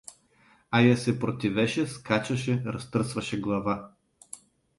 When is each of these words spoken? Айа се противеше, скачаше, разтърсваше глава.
Айа 0.77 0.95
се 1.01 1.13
противеше, 1.19 1.85
скачаше, 1.87 2.63
разтърсваше 2.65 3.41
глава. 3.41 3.91